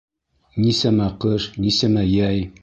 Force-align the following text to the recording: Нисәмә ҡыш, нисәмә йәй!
Нисәмә 0.63 1.09
ҡыш, 1.27 1.47
нисәмә 1.67 2.07
йәй! 2.17 2.43